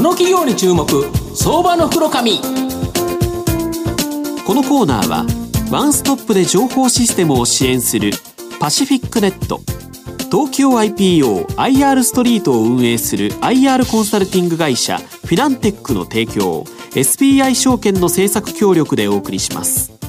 [0.00, 0.86] この企業に注目
[1.34, 2.38] 相場の袋紙。
[4.46, 5.26] このコーナーは
[5.70, 8.12] ワンストップで情報システムを支援する
[8.58, 9.60] パシフィックネット。
[10.32, 16.64] 東京 IPOIR ストリートを運営する IR コンサルティング会社フィナンテックの提供
[16.94, 20.00] SBI 証券の政策協力でお送りします。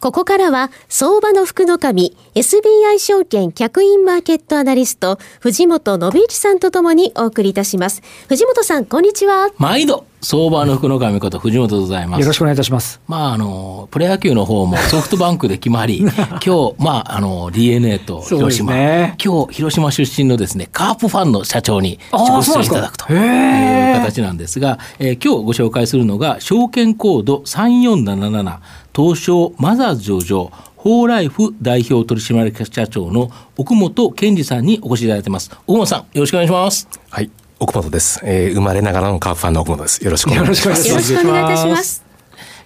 [0.00, 8.02] ここからは、相場の福の神、SBI 証券客員マーケットアナリスト、藤本信一さんとともにお送りいたします。
[8.28, 9.50] 藤本さん、こんにちは。
[9.58, 12.20] 毎度、相場の福の神こと藤本でございます。
[12.20, 13.00] よろしくお願いいたします。
[13.08, 28.58] まあ、あの、プロ野球の方も ソフトバンクで決まり、今日、まあ、あの、DNA と広島、ね、今日、広島出身のですね、カープファンの社長にご出演いただくという形なんですが、えー、今日ご紹介するのが、証券コード3477、
[28.94, 30.50] 東証マザーズ上場、
[30.82, 35.50] ホーライフ代表取締役社長の奥本健二さんにお越しいただいてます。
[35.66, 36.88] 奥本さん、よろしくお願いします。
[37.10, 37.30] はい。
[37.58, 38.18] 奥本です。
[38.24, 40.02] えー、生まれながらのカープファンの奥本です。
[40.02, 40.88] よろしくお願いします。
[40.88, 42.09] よろしくお願いいたします。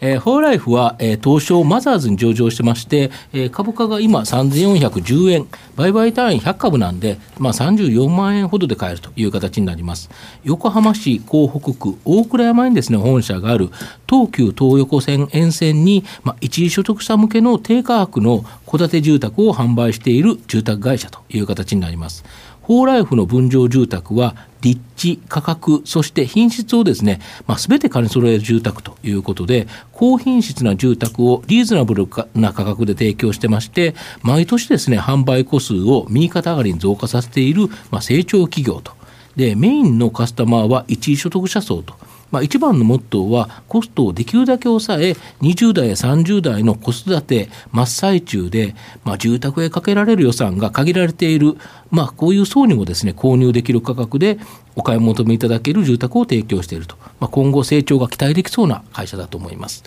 [0.07, 10.11] えー、ホーライフは、えー、東証マザーズに上場してまして、えー、株価が今3410円、売買単位100株なんで、まあ、34万円ほどで買えるという形になります。
[10.43, 13.71] 横浜市港北区大倉山にですね、本社がある
[14.07, 18.45] 東急東横線沿線に、まあ、一時所得者向けの低価格の
[18.75, 22.25] 戸建て住宅を販売している住宅会社という形になります。
[22.65, 38.93] ホーライフの分譲住宅は立地、価格、そして品質をですね、まあ、全て兼ね揃える住宅ということで、高品質な住宅をリーズナブルな価格で提供してまして、毎年ですね、販売個数を右肩上がりに増加させている、まあ、成長企業と。
[39.37, 41.95] で、メインのカスタマーは一位所得者層と。
[42.35, 51.57] まあ、一番のモットーはコストをできるだけ抑え20代や30代の子育て真っ最中で、まあ、住宅へかけられる予算が限られている、
[51.93, 54.39] まあ、こういう層にもですね購入できる価格で
[54.77, 59.85] お買い求めいただける住宅を提供していると、まあ、今後成長が期待できそうな会社だと思います。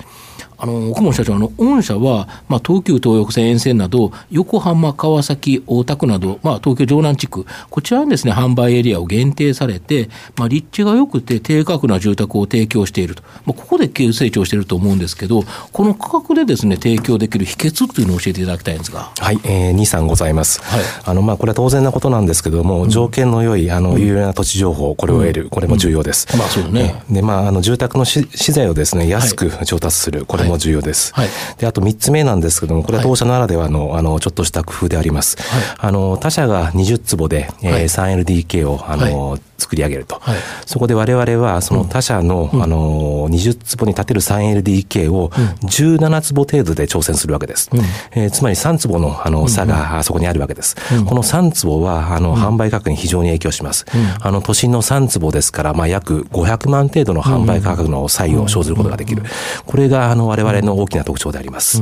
[0.59, 19.11] あの奥本社長、あの御社は、まあ、東急東横線沿線など、横浜、川崎、大田区など、まあ、東京城南地区、こちらにですね販売エリアを限定されて、まあ、立地が良くて低価格な住宅を提供していると、まあ、ここで急成長していると思うんですけど、この価格でですね提供できる秘訣っていうのを教えていただきたいんですが。
[19.19, 20.61] はい、えー、2、3ございます。
[20.63, 26.27] はい、あのまあ、これは当然なことなんですけども、うん、条件の良いあの有料な土地情報、これを得る、うん、これも重要です。
[26.31, 27.03] うん、まあそうね。
[27.09, 31.13] で、まあ、あの住宅の資材をですね安く調達する、これも重要です。
[31.13, 31.29] はい。
[31.57, 35.37] で、あと3つ目なんですけども、これは当社ならではの、あの、ちょっとした工夫であります。
[35.77, 40.21] あの、他社が20坪で、えー、3LDK を、あの、作り上げると。
[40.65, 47.69] そこで我々は、その他社の、あの、20坪に建てる 3LDK を17坪程度で挑戦するわけです。
[48.11, 50.75] えー、つまり3坪の、あの、差がそこにあるわけです。
[51.05, 53.85] この3坪は、あの、販売価格に非常に影響します。
[54.21, 59.23] あの、都心の3坪ですから、まあ、約500万程度の販売価格の差異を生ずることができる。
[59.65, 61.81] これが、あの、我々の大きな特徴であります。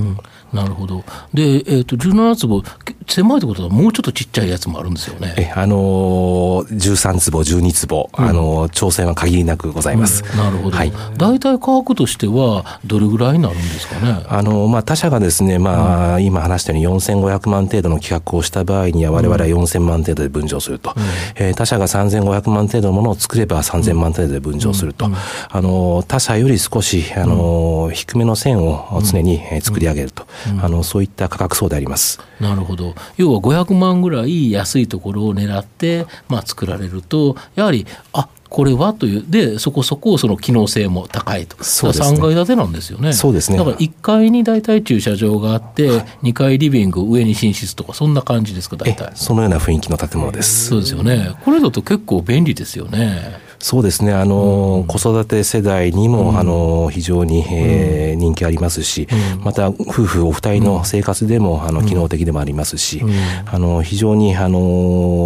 [0.54, 1.04] なるほど。
[1.34, 2.64] で、えっ、ー、と、17坪、
[3.08, 5.34] 狭いってことはもうちょっとちっちゃいやつもあるんですよね。
[5.38, 10.24] え、あのー、13坪、12坪、うん、あのー、挑戦は限りなくございます。
[10.24, 10.78] うん、なるほど。
[10.78, 10.94] はい。
[11.18, 14.26] 大体価格としては、どれぐらいになるんですかね？
[14.28, 20.94] あのー、まあ、他社がですね、まあ、うん、今話したように4500万程度の企画をした場合には、我々は4000万程度で分譲すると。
[20.96, 21.04] うん、
[21.36, 25.06] えー、他社が3500万程度のものを作れば3000万程度で分譲すると。
[25.06, 30.26] あのー、他社より少し、あのー、低めの線を常に作り上げると。
[30.62, 41.62] あのそういった価格層でありますなるほど要は500万ぐらい安いところを狙って、まあ、作られるとやはりあこれはというでそこそこその機能性も高いと。
[41.64, 43.12] そね、3階建てなんですよね。
[43.12, 43.58] そうですね。
[43.58, 49.12] だから1階に大体駐車場があって、はい、2階リビング上に寝室とかそんな感じですか大体。
[49.16, 50.68] そのような雰囲気の建物です。
[50.68, 51.36] そうですよね。
[51.44, 63.02] これだと結構便利ですよねそうですね、あの、うん、子育て世代にも、うん、あの、非常に、えー、人気ありますし、うん、また、夫婦お二人の生活でも、あの、機能的でもありますし、
[63.48, 64.60] あの、非常に、あの、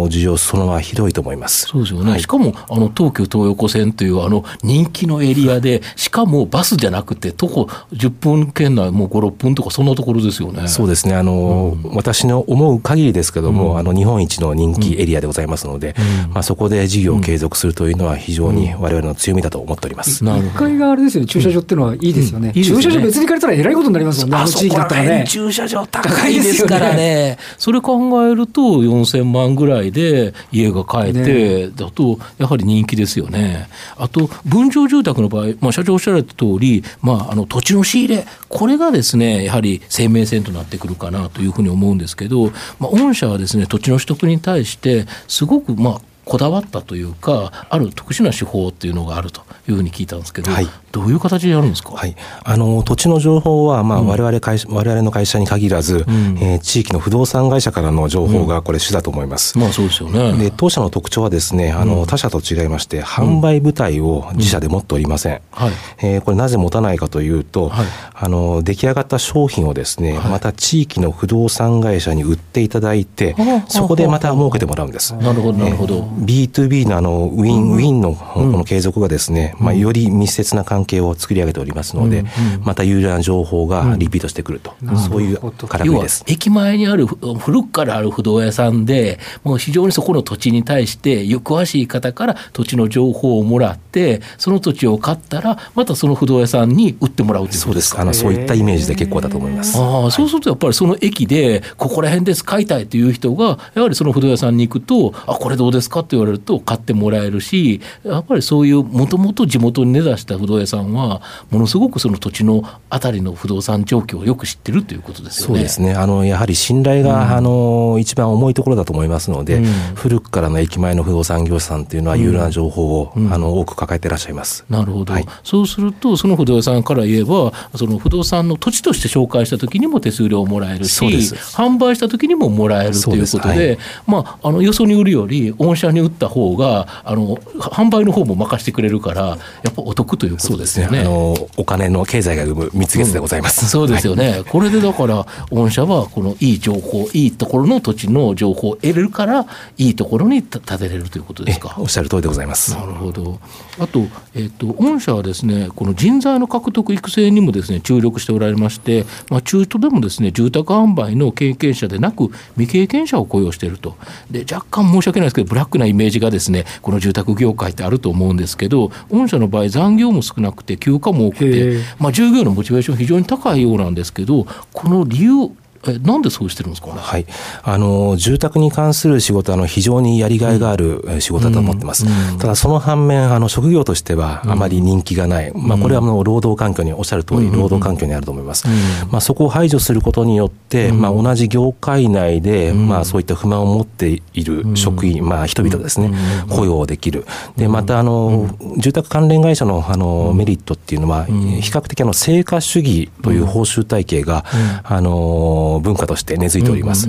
[0.08, 1.66] 需要そのまま広いと思います。
[1.66, 2.12] そうですよね。
[2.12, 10.66] はい、しかも、あの、東急東横線という、あの、人気のエリアで、しかもバスじゃなくて、徒歩10分圏内、もう5、6分とか、そんなところですよね。
[10.66, 15.94] そうですね、あの、私の思う限りですけども、あの、日本一の人気エリアでございますので、
[16.32, 20.24] まあ、そこで事業を継続するというのは、非常に我々の強みだと思っております。
[20.24, 22.52] 1階があれですよね、駐車場っていうのはいいですよね。
[22.52, 25.24] 駐車場別に借りたらえらいことになりますもんね、あの地域だったらね。
[25.26, 27.38] 駐車場高いですからね。
[27.58, 33.68] それ考えると4000万ぐらいで家が買えて、だとやはり人気ですよね。
[33.96, 59.54] あと、分譲住宅の場合、まあ、社長おっしゃられた通り、まあ、あの土地の仕入れ、これがですね、やはり生命線となってくるかなというふうに思うんですけど、まあ、御社はですね、土地の取得に対して、すごく、まあ、こだわったというかある特殊な手法っていうのがあるというふうに聞いたんですけど、はい、どういう形でやるんですか、はい、あの土地の情報は、まあ、我々会社、うん、我々の会社に限らず、うん、えー、地域の不動産会社からの情報がこれ主だと思います。
[59.56, 60.32] うん、まあそうですよね。
[60.36, 65.40] で当社の特徴はですねあの、他社と違いまして販売部隊を自社で持っておりません。
[65.52, 65.72] はい、
[66.02, 73.36] えー、これなぜ持たないかというと、はい、あの出来上がった商品をですね、また地域の不動産会社に売っていただいて、
[73.68, 75.14] そこでまた儲けてもらうんです。
[75.14, 76.02] なるほどなるほど。
[76.02, 82.24] B2B のあのウィンウィンのこの継続がですね、まあより密接な関係を作り上げておりますので、
[82.64, 86.24] また有料な情報がリピートしてくると、そういうからくりです。
[86.26, 97.98] 駅前にある古くからある不動屋さんで、もう非常にそこの土地に対して詳しい方から土地の情報をもらって、その土地を買ったらまたその不動屋さんに売ってもらうというそうです。
[97.98, 99.78] あのそういったイメージで結構だと思います。
[99.78, 106.00] ああ、そうするとやっぱりその駅でここら辺です買いたいという人がやはりその不動屋さんに行くとあこれどうですか？
[106.00, 111.20] って言われると買ってもらえるしやっぱりそういうもともと地元に根ざした不動屋さんは
[111.50, 115.54] ものすごくその土地のあたりの不動産状況をよく知ってるということですよね。
[115.54, 115.94] そうですね。
[115.94, 119.64] あのやはり信頼が、うん、あの一番重いところだと思いますので、うん、
[119.94, 124.64] 古くからの駅前の不動産業者さんというのは有料な情報を、うん、あの多く抱えていらっしゃいます。
[124.68, 140.98] なるほど、はい、そうするとその不動産から言えばその不動産の土地として紹介した時にも手数料をもらえるし販売した時にももらえるということで、はい、まあ、あのよそに売るより御社に売った方があの販売の方も任せてくれるからやっぱお得ということですよね。
[140.98, 149.46] ねあのお金の経済が生む蜜月でございます、うん、そうですよね、はい、これでだから御社はこのいい情報いいところの土地の情報を得れるから
[149.76, 151.74] いいところに建てれるということですか？
[151.78, 152.74] おっしゃる通りでございます。
[152.74, 153.40] なるほど。
[153.78, 154.00] あと,、
[154.34, 163.96] えーと、御社はですねこの人材の獲得育成にもですね注力しておられまして、まあ、中途でもですね住宅販売の経験者でなく未経験者を雇用していると。
[164.30, 175.50] で若干申し訳ないですけどブラックなイメージがですねこの住宅業界ってあると思うんですけど御社の場合残業も少なくて休暇も多くて、まあ、従業員のモチベーション非常に高いようなんですけどこの理由
[175.88, 177.26] えなんでそうしてるんですか、ね、はい、
[177.62, 188.66] あの住宅に関する仕事あの非常にやりがいがある仕事だと思ってます、うんうん、ただその反面あの職業としてはあまり人気がない、うん、まあ、これはもう労働環境におっしゃる通り、労働環境にあると思います、
[189.10, 196.12] まあ、そこを排除することによって、まあ、同じ業界内で、まあ、そういった不満を持っている職員、まあ、人々ですね、
[196.50, 197.24] 雇用できる。
[197.56, 201.32] でまたあの、住宅関連会社のあのメリットっていうのは、比
[201.70, 204.44] 較的あの成果主義という報酬体系が、
[204.84, 207.08] あの文化として根付いております。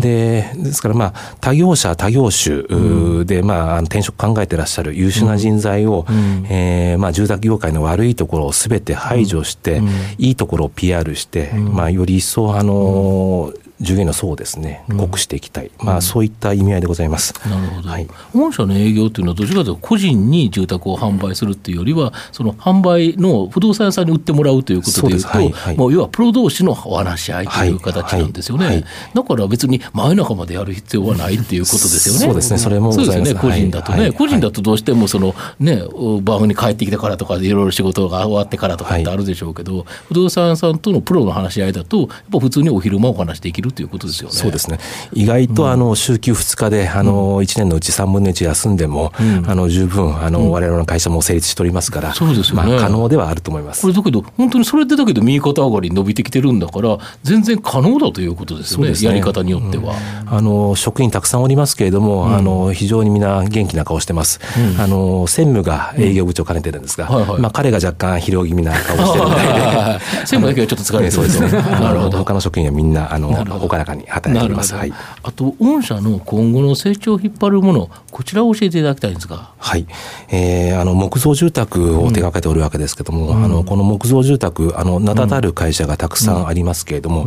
[0.00, 9.80] で、ですからまあ、他業者、他業種で、まあ、転職考えてらっしゃる優秀な人材を、うん、えー、まあ、住宅業界の悪いところをすべて排除して、
[10.18, 17.34] いいところを PR して、まあ、より一層、あの、従業員の層をですね、濃くしていきたい、うん、まあ、そういった意味合いでございます。
[17.48, 28.84] なるほど、はい、御社の営業というのは、どちらかというと、個人に住宅を販売するっていうよりは、その販売の不動産屋さんに売ってもらうということでいうと、はいはい、もう要はプロ同士のお話し合いという形なんですよね、はいはい、
[29.14, 32.20] だから別に真夜中までやる必要はないっていうことですよね。
[32.20, 35.82] そうですね、それもそうですよね、個人だとね、個人だとどうしてもその、ね、
[36.22, 44.52] 番組に帰ってきてからとか、いろいろ仕事が終わってからとかってあるでしょうけど、不動産屋さんとのプロの話し合いだと、やっぱ普通にお昼間お話できるということですよね。
[44.52, 44.78] ですね。
[45.12, 49.12] 意外とあの週休2日であの1年のうち3分の1休んでも、
[49.46, 53.82] あの十分あの我々の会社も成立しておりますから、そうですまあ可能ではあると思います。
[53.82, 58.92] これだけど本当にそれでだけど右肩上がり伸びてきてるんだから全然可能だということですよね。
[58.92, 59.94] ねやり方によっては、
[60.26, 64.40] あの職員たくさんおりますけれども、あの非常にみんな元気な顔してます。
[64.78, 67.08] あの専務が営業部長兼ねてるんですが、
[67.38, 71.50] まあ彼が若干疲労気味な顔してるみたいで、 専務だけはちょっと疲れてそうですね。
[71.50, 72.18] なるほど。
[72.18, 73.30] 他の職員はみんなあの
[73.68, 74.74] 朗らかに働いています。
[74.74, 74.92] はい。
[75.22, 79.50] あと、御社の今後の成長を引っ張るもの、こちらを教えていただきたいんですが。
[79.58, 79.86] はい。
[80.28, 87.26] えー、あの、木造住宅を手掛けておるわけですけども、うん、あの、この木造住宅、あの、名だたる会社がたくさんありますけれども、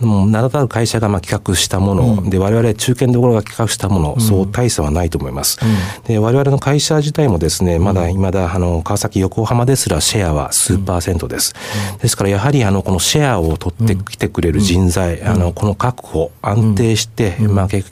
[0.00, 5.58] うん、名だたる会社がまあ企画したもの、うん、で、我々中堅どころが企画したもの、そう大差はないと思います。
[6.06, 11.54] で、我々の会社自体もですね、まだ、まだ、あの、川崎、横浜ですらシェアは数パーセントです。
[12.00, 17.82] ですから、やはり、あの、このシェアを取ってきてくれる人材、あの、この確保、安定して、まあ、計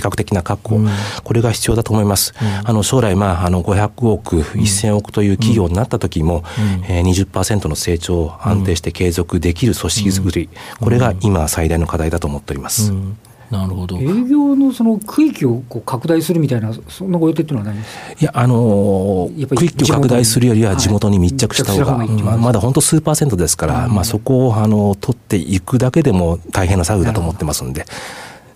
[0.00, 0.80] 画的な確保、
[1.24, 2.34] これが必要だと思います。
[2.64, 6.44] あの将来、まあ、あの500億、1000億という企業になった時も、
[6.88, 10.48] えー、20%の成長を安定して継続できる組織づくり、
[10.80, 12.92] これが今最大の課題だと思っております。
[13.50, 13.98] なるほど。
[13.98, 27.86] 営業のその区域をこう拡大するみたいな、そんなご予定っていうのはないんですいや、あのー、区域を拡大するよりは地元に密着した方が、はいまあ、まだ本当数パーセントですから、うん、まあ、そこをあの取っていくだけでも大変な作業だと思ってますんで。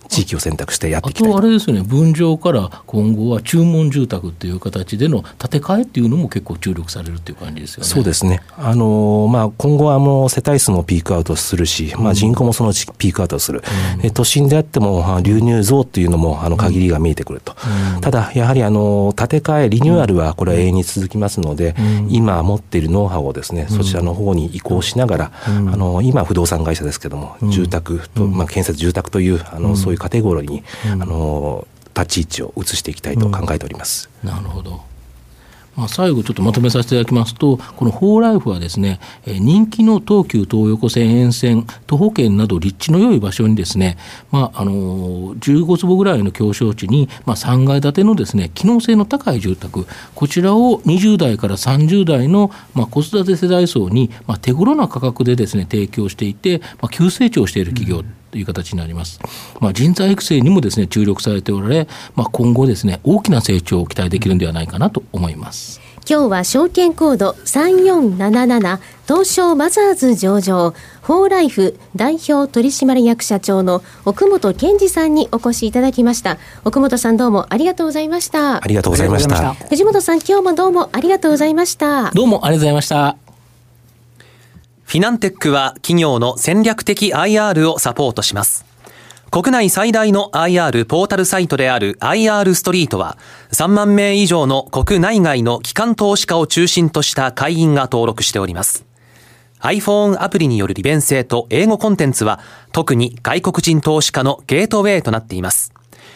[0.09, 7.89] 地域を選択してやっていきたいあとあれですね、分譲から今後は注文住宅っていう形での建て替えっていうのも結構注力されるっていう感じですよね。
[7.89, 8.41] そうですね。
[8.57, 13.63] あのまあ今後はもう世帯数もピークアウトするし、まあ人口もそのうちピークアウトする。
[14.03, 17.55] うん、都心であっても流入増っていうのもあの限りが見えてくると。
[17.95, 34.09] うん、ただやはりあの建て替えリニューアルはこれは永遠に続きますので、うん、今持っているノウハウをですね、そちらの方に移行しながら、あの今不動産会社ですけども、住宅と、まあ建設住宅というあのそういうカテゴリーに、あの立ち位置を移していきたいと考えております。
[34.23, 34.93] なるほど。
[35.75, 43.97] まあ、最後ちょっとまとめさせていただきますと、このホーライフはですね、人気の東急東横線沿線、徒歩圏など立地の良い場所にですね、
[44.31, 59.19] まあ、あの、15坪ぐらいの狭小地に、まあ、3階建てのですね、機能性の高い住宅、こちらを20代から30代の、まあ、子育て世代層に、まあ、手頃な価格でですね、提供していて、まあ、急成長している企業、うんという形になります。
[59.59, 65.79] まあ、人材育成にもですね注力されておられ、まあ、今後ですね大きな成長を期待できるんではないかなと思います。
[66.09, 76.39] 今日は証券コード3477東証マザーズ上場フォーライフ代表取締役社長の奥本健二さんにお越しいただきました。
[76.65, 78.63] 奥本さんどうもありがとうございました。
[78.63, 79.53] ありがとうございました。
[79.53, 82.11] 藤本さん今日もどうもありがとうございました。
[82.11, 83.22] どうもありがとうございました
[84.83, 88.65] フィナンテックは企業の戦略的 IR をサポートします。
[89.31, 93.17] 国内最大の IR ポータルサイトである IR ストリートは
[93.51, 98.85] 3万名以上の国内外の機関投資家を中心とした会員が登録しております。
[99.61, 105.73] iPhone アプリによる利便性と英語コンテンツは特に外国人投資家のゲートウェイとなっています。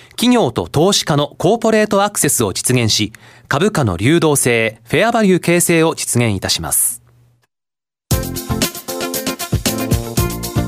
[0.10, 3.14] 企業と投資家のコーポレートアクセスを実現し、
[3.48, 7.07] 株価の流動性、フェアバリュー形成を実現いたします。